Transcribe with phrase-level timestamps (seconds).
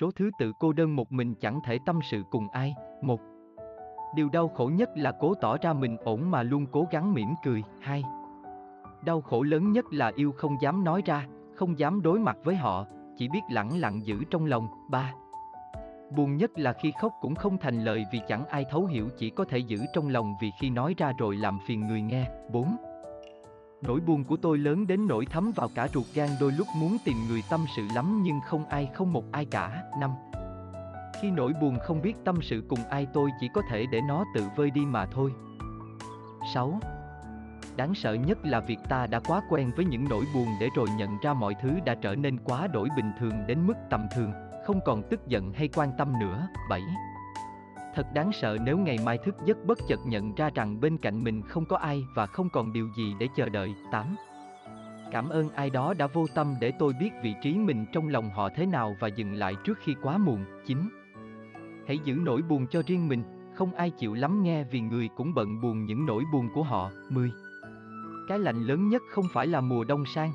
[0.00, 2.74] Số thứ tự cô đơn một mình chẳng thể tâm sự cùng ai.
[3.02, 3.20] Một.
[4.14, 7.34] Điều đau khổ nhất là cố tỏ ra mình ổn mà luôn cố gắng mỉm
[7.44, 7.62] cười.
[7.80, 8.04] Hai.
[9.04, 12.56] Đau khổ lớn nhất là yêu không dám nói ra, không dám đối mặt với
[12.56, 14.68] họ, chỉ biết lẳng lặng giữ trong lòng.
[14.90, 15.14] Ba.
[16.16, 19.30] Buồn nhất là khi khóc cũng không thành lời vì chẳng ai thấu hiểu chỉ
[19.30, 22.30] có thể giữ trong lòng vì khi nói ra rồi làm phiền người nghe.
[22.52, 22.76] 4.
[23.82, 26.96] Nỗi buồn của tôi lớn đến nỗi thấm vào cả ruột gan đôi lúc muốn
[27.04, 29.82] tìm người tâm sự lắm nhưng không ai không một ai cả.
[30.00, 30.10] năm
[31.20, 34.24] Khi nỗi buồn không biết tâm sự cùng ai tôi chỉ có thể để nó
[34.34, 35.32] tự vơi đi mà thôi.
[36.54, 36.80] 6.
[37.76, 40.88] Đáng sợ nhất là việc ta đã quá quen với những nỗi buồn để rồi
[40.96, 44.32] nhận ra mọi thứ đã trở nên quá đổi bình thường đến mức tầm thường,
[44.66, 46.48] không còn tức giận hay quan tâm nữa.
[46.70, 46.82] 7.
[47.94, 51.24] Thật đáng sợ nếu ngày mai thức giấc bất chợt nhận ra rằng bên cạnh
[51.24, 53.74] mình không có ai và không còn điều gì để chờ đợi.
[53.92, 54.16] 8.
[55.12, 58.30] Cảm ơn ai đó đã vô tâm để tôi biết vị trí mình trong lòng
[58.30, 60.44] họ thế nào và dừng lại trước khi quá muộn.
[60.66, 60.88] 9.
[61.86, 63.22] Hãy giữ nỗi buồn cho riêng mình,
[63.54, 66.90] không ai chịu lắm nghe vì người cũng bận buồn những nỗi buồn của họ.
[67.10, 67.30] 10.
[68.28, 70.32] Cái lạnh lớn nhất không phải là mùa đông sang,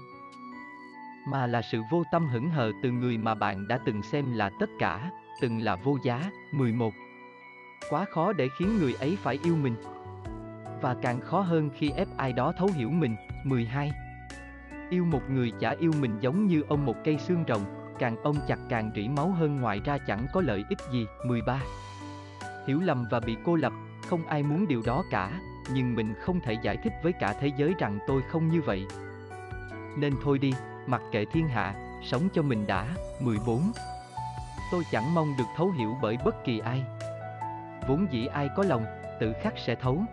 [1.27, 4.49] mà là sự vô tâm hững hờ từ người mà bạn đã từng xem là
[4.59, 6.31] tất cả, từng là vô giá.
[6.51, 6.93] 11.
[7.89, 9.75] Quá khó để khiến người ấy phải yêu mình.
[10.81, 13.15] Và càng khó hơn khi ép ai đó thấu hiểu mình.
[13.43, 13.91] 12.
[14.89, 17.61] Yêu một người chả yêu mình giống như ôm một cây xương rồng,
[17.99, 21.05] càng ôm chặt càng rỉ máu hơn ngoài ra chẳng có lợi ích gì.
[21.25, 21.61] 13.
[22.67, 23.73] Hiểu lầm và bị cô lập,
[24.09, 25.39] không ai muốn điều đó cả,
[25.73, 28.87] nhưng mình không thể giải thích với cả thế giới rằng tôi không như vậy.
[29.97, 30.53] Nên thôi đi,
[30.87, 32.87] mặc kệ thiên hạ, sống cho mình đã.
[33.19, 33.71] 14.
[34.71, 36.83] Tôi chẳng mong được thấu hiểu bởi bất kỳ ai.
[37.87, 38.85] Vốn dĩ ai có lòng,
[39.19, 40.03] tự khắc sẽ thấu.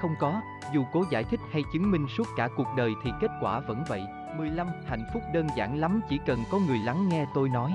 [0.00, 0.40] Không có,
[0.72, 3.84] dù cố giải thích hay chứng minh suốt cả cuộc đời thì kết quả vẫn
[3.88, 4.02] vậy.
[4.36, 4.68] 15.
[4.86, 7.72] Hạnh phúc đơn giản lắm chỉ cần có người lắng nghe tôi nói.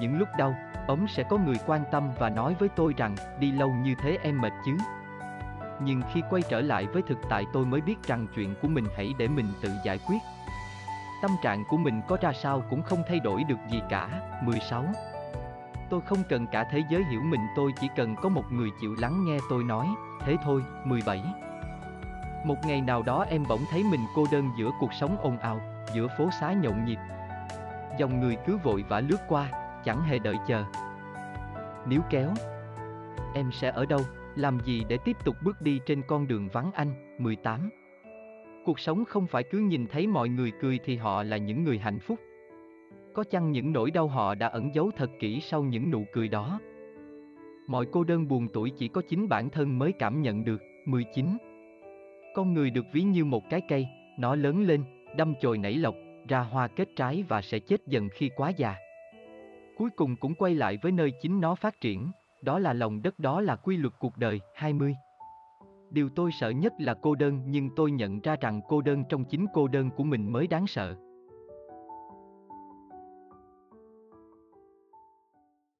[0.00, 0.54] Những lúc đau,
[0.86, 4.18] ống sẽ có người quan tâm và nói với tôi rằng đi lâu như thế
[4.22, 4.76] em mệt chứ.
[5.80, 8.84] Nhưng khi quay trở lại với thực tại tôi mới biết rằng chuyện của mình
[8.96, 10.18] hãy để mình tự giải quyết.
[11.22, 14.08] Tâm trạng của mình có ra sao cũng không thay đổi được gì cả.
[14.42, 14.84] 16.
[15.90, 18.94] Tôi không cần cả thế giới hiểu mình tôi chỉ cần có một người chịu
[18.98, 19.86] lắng nghe tôi nói,
[20.20, 20.62] thế thôi.
[20.84, 21.22] 17.
[22.44, 25.60] Một ngày nào đó em bỗng thấy mình cô đơn giữa cuộc sống ồn ào,
[25.94, 26.98] giữa phố xá nhộn nhịp.
[27.98, 29.50] Dòng người cứ vội vã lướt qua,
[29.84, 30.64] chẳng hề đợi chờ.
[31.86, 32.30] Nếu kéo,
[33.34, 34.00] em sẽ ở đâu,
[34.36, 37.16] làm gì để tiếp tục bước đi trên con đường vắng anh?
[37.18, 37.70] 18.
[38.64, 41.78] Cuộc sống không phải cứ nhìn thấy mọi người cười thì họ là những người
[41.78, 42.18] hạnh phúc.
[43.18, 46.28] Có chăng những nỗi đau họ đã ẩn giấu thật kỹ sau những nụ cười
[46.28, 46.60] đó?
[47.66, 50.62] Mọi cô đơn buồn tuổi chỉ có chính bản thân mới cảm nhận được.
[50.86, 51.36] 19.
[52.34, 53.86] Con người được ví như một cái cây,
[54.18, 54.84] nó lớn lên,
[55.16, 55.94] đâm chồi nảy lộc,
[56.28, 58.76] ra hoa kết trái và sẽ chết dần khi quá già.
[59.78, 62.10] Cuối cùng cũng quay lại với nơi chính nó phát triển,
[62.42, 64.40] đó là lòng đất đó là quy luật cuộc đời.
[64.54, 64.94] 20.
[65.90, 69.24] Điều tôi sợ nhất là cô đơn nhưng tôi nhận ra rằng cô đơn trong
[69.24, 70.96] chính cô đơn của mình mới đáng sợ.